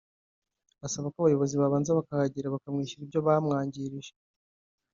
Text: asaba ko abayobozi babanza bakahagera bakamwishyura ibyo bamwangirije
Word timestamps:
asaba 0.85 1.07
ko 1.13 1.17
abayobozi 1.19 1.53
babanza 1.61 1.97
bakahagera 1.97 2.53
bakamwishyura 2.55 3.03
ibyo 3.05 3.19
bamwangirije 3.27 4.11